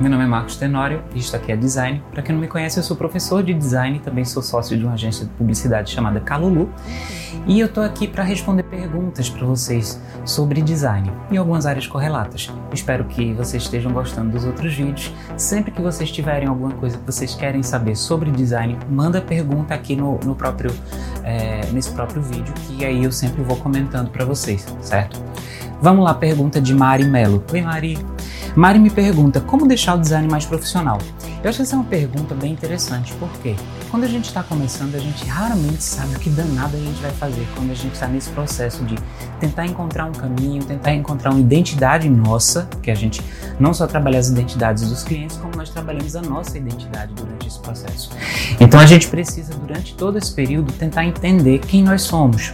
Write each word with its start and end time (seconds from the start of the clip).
Meu 0.00 0.10
nome 0.10 0.24
é 0.24 0.26
Marcos 0.26 0.56
Tenório 0.56 1.02
e 1.14 1.18
isto 1.18 1.34
aqui 1.34 1.50
é 1.50 1.56
Design. 1.56 2.02
Para 2.10 2.22
quem 2.22 2.34
não 2.34 2.40
me 2.42 2.46
conhece, 2.48 2.78
eu 2.78 2.82
sou 2.82 2.94
professor 2.94 3.42
de 3.42 3.54
design 3.54 3.96
e 3.96 4.00
também 4.00 4.22
sou 4.22 4.42
sócio 4.42 4.76
de 4.76 4.84
uma 4.84 4.92
agência 4.92 5.24
de 5.24 5.32
publicidade 5.32 5.90
chamada 5.90 6.20
Calulu. 6.20 6.70
E 7.46 7.58
eu 7.58 7.66
estou 7.66 7.82
aqui 7.82 8.06
para 8.06 8.22
responder 8.22 8.62
perguntas 8.64 9.30
para 9.30 9.46
vocês 9.46 9.98
sobre 10.26 10.60
design 10.60 11.10
e 11.30 11.38
algumas 11.38 11.64
áreas 11.64 11.86
correlatas. 11.86 12.52
Espero 12.72 13.04
que 13.04 13.32
vocês 13.32 13.62
estejam 13.62 13.92
gostando 13.92 14.30
dos 14.30 14.44
outros 14.44 14.74
vídeos. 14.74 15.10
Sempre 15.38 15.70
que 15.70 15.80
vocês 15.80 16.10
tiverem 16.10 16.46
alguma 16.46 16.72
coisa 16.72 16.98
que 16.98 17.06
vocês 17.06 17.34
querem 17.34 17.62
saber 17.62 17.96
sobre 17.96 18.30
design, 18.30 18.78
manda 18.90 19.22
pergunta 19.22 19.72
aqui 19.72 19.96
no, 19.96 20.20
no 20.24 20.34
próprio, 20.34 20.70
é, 21.24 21.64
nesse 21.72 21.92
próprio 21.92 22.20
vídeo, 22.20 22.52
que 22.66 22.84
aí 22.84 23.04
eu 23.04 23.12
sempre 23.12 23.42
vou 23.42 23.56
comentando 23.56 24.10
para 24.10 24.24
vocês, 24.24 24.66
certo? 24.82 25.22
Vamos 25.80 26.04
lá, 26.04 26.12
pergunta 26.12 26.60
de 26.60 26.74
Mari 26.74 27.04
Melo. 27.04 27.42
Oi, 27.50 27.62
Mari. 27.62 28.19
Mari 28.56 28.78
me 28.78 28.90
pergunta 28.90 29.40
como 29.40 29.66
deixar 29.66 29.94
o 29.94 29.98
design 29.98 30.28
mais 30.28 30.44
profissional. 30.44 30.98
Eu 31.42 31.48
acho 31.48 31.58
que 31.58 31.62
essa 31.62 31.74
é 31.74 31.78
uma 31.78 31.84
pergunta 31.84 32.34
bem 32.34 32.52
interessante, 32.52 33.12
porque 33.14 33.54
quando 33.90 34.04
a 34.04 34.08
gente 34.08 34.26
está 34.26 34.42
começando, 34.42 34.94
a 34.94 34.98
gente 34.98 35.24
raramente 35.24 35.82
sabe 35.82 36.16
o 36.16 36.18
que 36.18 36.28
danado 36.28 36.76
a 36.76 36.80
gente 36.80 37.00
vai 37.00 37.10
fazer 37.12 37.46
quando 37.56 37.70
a 37.70 37.74
gente 37.74 37.94
está 37.94 38.06
nesse 38.08 38.28
processo 38.30 38.84
de 38.84 38.96
tentar 39.38 39.66
encontrar 39.66 40.06
um 40.06 40.12
caminho, 40.12 40.62
tentar 40.64 40.92
encontrar 40.94 41.30
uma 41.30 41.40
identidade 41.40 42.08
nossa, 42.08 42.68
que 42.82 42.90
a 42.90 42.94
gente 42.94 43.22
não 43.58 43.72
só 43.72 43.86
trabalha 43.86 44.18
as 44.18 44.28
identidades 44.28 44.88
dos 44.88 45.02
clientes, 45.02 45.36
como 45.36 45.56
nós 45.56 45.70
trabalhamos 45.70 46.16
a 46.16 46.22
nossa 46.22 46.58
identidade 46.58 47.14
durante 47.14 47.46
esse 47.46 47.58
processo. 47.60 48.10
Então 48.60 48.80
a 48.80 48.86
gente 48.86 49.08
precisa, 49.08 49.54
durante 49.54 49.94
todo 49.94 50.18
esse 50.18 50.32
período, 50.32 50.72
tentar 50.72 51.04
entender 51.04 51.60
quem 51.60 51.82
nós 51.82 52.02
somos, 52.02 52.52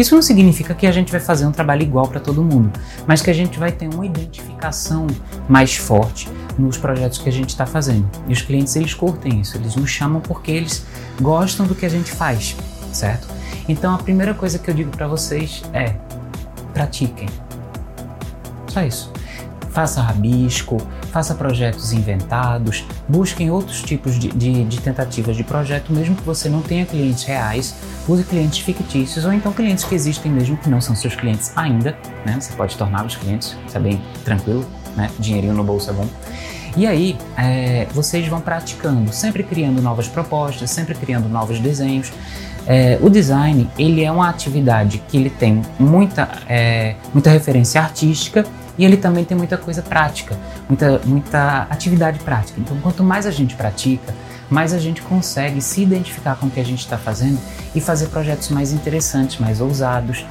isso 0.00 0.14
não 0.14 0.22
significa 0.22 0.74
que 0.74 0.86
a 0.86 0.92
gente 0.92 1.12
vai 1.12 1.20
fazer 1.20 1.46
um 1.46 1.52
trabalho 1.52 1.82
igual 1.82 2.08
para 2.08 2.20
todo 2.20 2.42
mundo, 2.42 2.72
mas 3.06 3.20
que 3.20 3.30
a 3.30 3.34
gente 3.34 3.58
vai 3.58 3.70
ter 3.70 3.92
uma 3.92 4.06
identificação 4.06 5.06
mais 5.48 5.76
forte 5.76 6.28
nos 6.58 6.76
projetos 6.76 7.18
que 7.18 7.28
a 7.28 7.32
gente 7.32 7.50
está 7.50 7.66
fazendo. 7.66 8.08
E 8.26 8.32
os 8.32 8.40
clientes 8.42 8.74
eles 8.76 8.94
curtem 8.94 9.40
isso, 9.40 9.56
eles 9.56 9.76
nos 9.76 9.90
chamam 9.90 10.20
porque 10.20 10.50
eles 10.50 10.84
gostam 11.20 11.66
do 11.66 11.74
que 11.74 11.84
a 11.84 11.88
gente 11.88 12.10
faz, 12.10 12.56
certo? 12.92 13.28
Então 13.68 13.94
a 13.94 13.98
primeira 13.98 14.32
coisa 14.32 14.58
que 14.58 14.70
eu 14.70 14.74
digo 14.74 14.90
para 14.90 15.06
vocês 15.06 15.62
é 15.72 15.94
pratiquem. 16.72 17.28
Só 18.68 18.82
isso. 18.82 19.12
Faça 19.70 20.00
rabisco, 20.00 20.78
faça 21.12 21.34
projetos 21.34 21.92
inventados, 21.92 22.84
busquem 23.08 23.50
outros 23.50 23.82
tipos 23.82 24.18
de, 24.18 24.28
de, 24.28 24.64
de, 24.64 24.80
tentativas 24.80 25.36
de 25.36 25.44
projeto, 25.44 25.92
mesmo 25.92 26.16
que 26.16 26.22
você 26.22 26.48
não 26.48 26.60
tenha 26.60 26.84
clientes 26.84 27.22
reais, 27.24 27.76
use 28.08 28.24
clientes 28.24 28.58
fictícios 28.58 29.24
ou 29.24 29.32
então 29.32 29.52
clientes 29.52 29.84
que 29.84 29.94
existem 29.94 30.30
mesmo 30.30 30.56
que 30.56 30.68
não 30.68 30.80
são 30.80 30.96
seus 30.96 31.14
clientes 31.14 31.52
ainda, 31.56 31.96
né? 32.26 32.36
Você 32.40 32.52
pode 32.54 32.76
torná-los 32.76 33.14
clientes, 33.16 33.56
isso 33.66 33.76
é 33.76 33.80
bem 33.80 34.02
tranquilo, 34.24 34.66
né? 34.96 35.08
Dinheirinho 35.18 35.54
no 35.54 35.62
bolso 35.62 35.90
é 35.90 35.92
bom. 35.92 36.08
E 36.76 36.86
aí, 36.86 37.16
é, 37.36 37.86
vocês 37.92 38.26
vão 38.28 38.40
praticando, 38.40 39.12
sempre 39.12 39.42
criando 39.42 39.82
novas 39.82 40.06
propostas, 40.06 40.70
sempre 40.70 40.94
criando 40.94 41.28
novos 41.28 41.58
desenhos. 41.58 42.12
É, 42.66 42.98
o 43.02 43.10
design, 43.10 43.68
ele 43.78 44.04
é 44.04 44.12
uma 44.12 44.28
atividade 44.28 45.02
que 45.08 45.16
ele 45.16 45.30
tem 45.30 45.62
muita, 45.78 46.28
é, 46.48 46.94
muita 47.12 47.30
referência 47.30 47.80
artística, 47.80 48.44
e 48.80 48.84
ele 48.86 48.96
também 48.96 49.26
tem 49.26 49.36
muita 49.36 49.58
coisa 49.58 49.82
prática, 49.82 50.34
muita, 50.66 51.02
muita 51.04 51.66
atividade 51.68 52.18
prática. 52.20 52.58
Então, 52.58 52.78
quanto 52.80 53.04
mais 53.04 53.26
a 53.26 53.30
gente 53.30 53.54
pratica, 53.54 54.14
mais 54.48 54.72
a 54.72 54.78
gente 54.78 55.02
consegue 55.02 55.60
se 55.60 55.82
identificar 55.82 56.36
com 56.36 56.46
o 56.46 56.50
que 56.50 56.58
a 56.58 56.64
gente 56.64 56.78
está 56.78 56.96
fazendo 56.96 57.38
e 57.74 57.80
fazer 57.80 58.06
projetos 58.06 58.48
mais 58.48 58.72
interessantes, 58.72 59.38
mais 59.38 59.60
ousados. 59.60 60.24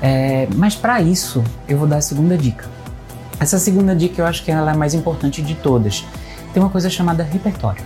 É, 0.00 0.46
mas 0.54 0.76
para 0.76 1.02
isso, 1.02 1.42
eu 1.66 1.76
vou 1.76 1.88
dar 1.88 1.96
a 1.96 2.00
segunda 2.00 2.38
dica. 2.38 2.66
Essa 3.40 3.58
segunda 3.58 3.96
dica 3.96 4.22
eu 4.22 4.26
acho 4.26 4.44
que 4.44 4.52
ela 4.52 4.70
é 4.70 4.74
a 4.74 4.76
mais 4.76 4.94
importante 4.94 5.42
de 5.42 5.56
todas. 5.56 6.06
Tem 6.54 6.62
uma 6.62 6.70
coisa 6.70 6.88
chamada 6.88 7.24
repertório. 7.24 7.82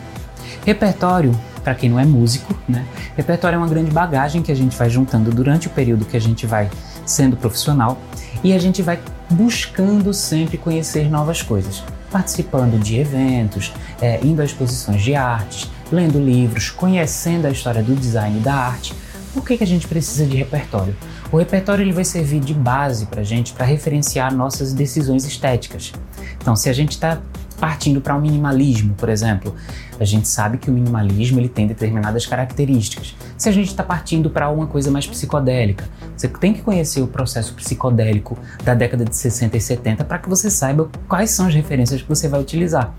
Repertório, 0.66 1.32
para 1.64 1.74
quem 1.74 1.88
não 1.88 1.98
é 1.98 2.04
músico, 2.04 2.54
né? 2.68 2.84
Repertório 3.16 3.56
é 3.56 3.58
uma 3.58 3.66
grande 3.66 3.90
bagagem 3.90 4.42
que 4.42 4.52
a 4.52 4.56
gente 4.56 4.76
vai 4.76 4.90
juntando 4.90 5.30
durante 5.30 5.68
o 5.68 5.70
período 5.70 6.04
que 6.04 6.18
a 6.18 6.20
gente 6.20 6.44
vai 6.46 6.68
sendo 7.04 7.36
profissional 7.36 7.98
e 8.42 8.52
a 8.52 8.58
gente 8.58 8.82
vai 8.82 8.98
buscando 9.30 10.12
sempre 10.12 10.58
conhecer 10.58 11.10
novas 11.10 11.42
coisas, 11.42 11.82
participando 12.10 12.78
de 12.78 12.98
eventos, 12.98 13.72
é, 14.00 14.20
indo 14.24 14.42
a 14.42 14.44
exposições 14.44 15.02
de 15.02 15.14
artes, 15.14 15.70
lendo 15.90 16.18
livros, 16.18 16.70
conhecendo 16.70 17.46
a 17.46 17.50
história 17.50 17.82
do 17.82 17.94
design 17.94 18.38
e 18.38 18.40
da 18.40 18.54
arte. 18.54 18.94
Por 19.32 19.44
que, 19.46 19.56
que 19.56 19.64
a 19.64 19.66
gente 19.66 19.88
precisa 19.88 20.26
de 20.26 20.36
repertório? 20.36 20.94
O 21.30 21.38
repertório 21.38 21.82
ele 21.82 21.92
vai 21.92 22.04
servir 22.04 22.40
de 22.40 22.52
base 22.52 23.06
para 23.06 23.22
a 23.22 23.24
gente 23.24 23.54
para 23.54 23.64
referenciar 23.64 24.34
nossas 24.34 24.74
decisões 24.74 25.24
estéticas. 25.24 25.92
Então, 26.38 26.54
se 26.54 26.68
a 26.68 26.72
gente 26.72 26.90
está 26.90 27.18
partindo 27.62 28.00
para 28.00 28.16
um 28.16 28.20
minimalismo, 28.20 28.92
por 28.94 29.08
exemplo, 29.08 29.54
a 30.00 30.04
gente 30.04 30.26
sabe 30.26 30.58
que 30.58 30.68
o 30.68 30.74
minimalismo 30.74 31.38
ele 31.38 31.48
tem 31.48 31.64
determinadas 31.64 32.26
características. 32.26 33.14
Se 33.38 33.48
a 33.48 33.52
gente 33.52 33.68
está 33.68 33.84
partindo 33.84 34.28
para 34.28 34.50
uma 34.50 34.66
coisa 34.66 34.90
mais 34.90 35.06
psicodélica, 35.06 35.84
você 36.16 36.26
tem 36.26 36.52
que 36.52 36.60
conhecer 36.60 37.02
o 37.02 37.06
processo 37.06 37.54
psicodélico 37.54 38.36
da 38.64 38.74
década 38.74 39.04
de 39.04 39.14
60 39.14 39.56
e 39.56 39.60
70 39.60 40.02
para 40.02 40.18
que 40.18 40.28
você 40.28 40.50
saiba 40.50 40.90
quais 41.08 41.30
são 41.30 41.46
as 41.46 41.54
referências 41.54 42.02
que 42.02 42.08
você 42.08 42.26
vai 42.26 42.40
utilizar. 42.40 42.92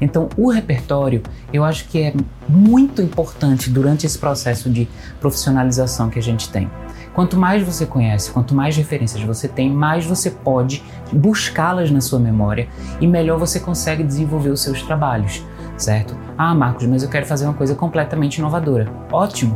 Então, 0.00 0.28
o 0.36 0.50
repertório 0.50 1.22
eu 1.52 1.62
acho 1.62 1.86
que 1.86 2.02
é 2.02 2.14
muito 2.48 3.00
importante 3.00 3.70
durante 3.70 4.04
esse 4.04 4.18
processo 4.18 4.68
de 4.68 4.88
profissionalização 5.20 6.10
que 6.10 6.18
a 6.18 6.22
gente 6.22 6.48
tem. 6.48 6.68
Quanto 7.14 7.36
mais 7.36 7.62
você 7.62 7.84
conhece, 7.84 8.30
quanto 8.30 8.54
mais 8.54 8.76
referências 8.76 9.22
você 9.22 9.48
tem, 9.48 9.70
mais 9.70 10.06
você 10.06 10.30
pode 10.30 10.82
buscá-las 11.12 11.90
na 11.90 12.00
sua 12.00 12.18
memória 12.18 12.68
e 13.00 13.06
melhor 13.06 13.38
você 13.38 13.58
consegue 13.58 14.04
desenvolver 14.04 14.50
os 14.50 14.60
seus 14.60 14.82
trabalhos, 14.82 15.44
certo? 15.76 16.16
Ah, 16.36 16.54
Marcos, 16.54 16.86
mas 16.86 17.02
eu 17.02 17.08
quero 17.08 17.26
fazer 17.26 17.44
uma 17.46 17.54
coisa 17.54 17.74
completamente 17.74 18.38
inovadora. 18.38 18.90
Ótimo! 19.10 19.54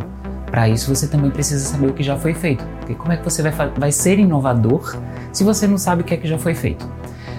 Para 0.52 0.68
isso 0.68 0.94
você 0.94 1.06
também 1.06 1.30
precisa 1.30 1.64
saber 1.64 1.86
o 1.86 1.94
que 1.94 2.02
já 2.02 2.14
foi 2.16 2.34
feito. 2.34 2.62
Porque 2.80 2.94
como 2.94 3.10
é 3.10 3.16
que 3.16 3.24
você 3.24 3.42
vai, 3.42 3.70
vai 3.70 3.90
ser 3.90 4.18
inovador 4.18 4.98
se 5.32 5.44
você 5.44 5.66
não 5.66 5.78
sabe 5.78 6.02
o 6.02 6.04
que 6.04 6.12
é 6.12 6.16
que 6.18 6.28
já 6.28 6.36
foi 6.36 6.54
feito? 6.54 6.86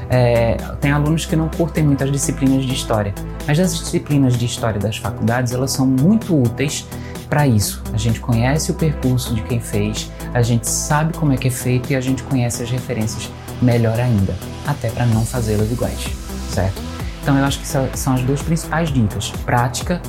É, 0.10 0.58
tem 0.82 0.92
alunos 0.92 1.26
que 1.26 1.36
não 1.36 1.48
curtem 1.48 1.84
muitas 1.84 2.12
disciplinas 2.12 2.66
de 2.66 2.74
história, 2.74 3.14
mas 3.48 3.60
as 3.60 3.78
disciplinas 3.78 4.38
de 4.38 4.46
história 4.46 4.80
das 4.80 4.98
faculdades 4.98 5.54
elas 5.54 5.72
são 5.72 5.86
muito 5.86 6.36
úteis 6.36 6.88
para 7.34 7.48
isso. 7.48 7.82
A 7.92 7.98
gente 7.98 8.20
conhece 8.20 8.70
o 8.70 8.76
percurso 8.76 9.34
de 9.34 9.42
quem 9.42 9.60
fez, 9.60 10.12
a 10.36 10.44
gente 10.44 10.70
sabe 10.70 11.18
como 11.18 11.34
é 11.34 11.38
que 11.38 11.48
é 11.48 11.52
feito 11.52 11.92
e 11.92 11.96
a 11.96 12.00
gente 12.00 12.22
conhece 12.22 12.62
as 12.62 12.70
referências 12.70 13.28
melhor 13.60 14.00
ainda, 14.00 14.36
até 14.68 14.88
para 14.92 15.08
não 15.08 15.26
fazê-las 15.26 15.72
iguais, 15.72 16.12
certo? 16.52 16.80
Então 17.24 17.36
eu 17.36 17.44
acho 17.44 17.60
que 17.60 17.66
são 17.66 18.14
as 18.14 18.22
duas 18.22 18.40
principais 18.44 18.94
dicas: 18.94 19.32
prática 19.46 20.00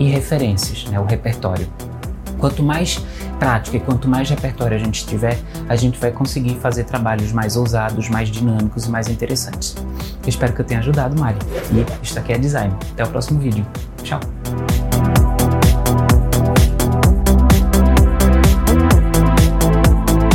e 0.00 0.06
referências, 0.06 0.84
né, 0.86 0.98
o 0.98 1.04
repertório. 1.04 1.68
Quanto 2.38 2.60
mais 2.60 3.00
prática 3.38 3.76
e 3.76 3.80
quanto 3.80 4.08
mais 4.08 4.28
repertório 4.28 4.76
a 4.76 4.80
gente 4.80 5.06
tiver, 5.06 5.38
a 5.68 5.76
gente 5.76 5.96
vai 6.00 6.10
conseguir 6.10 6.56
fazer 6.56 6.82
trabalhos 6.82 7.30
mais 7.30 7.56
ousados, 7.56 8.08
mais 8.08 8.28
dinâmicos 8.28 8.86
e 8.86 8.90
mais 8.90 9.06
interessantes. 9.06 9.76
Eu 10.24 10.28
espero 10.28 10.52
que 10.52 10.60
eu 10.60 10.64
tenha 10.64 10.80
ajudado, 10.80 11.16
Mari. 11.20 11.38
E 11.70 12.04
isso 12.04 12.18
aqui 12.18 12.32
é 12.32 12.38
Design. 12.38 12.74
Até 12.90 13.04
o 13.04 13.08
próximo 13.08 13.38
vídeo. 13.38 13.64
Tchau! 14.02 14.18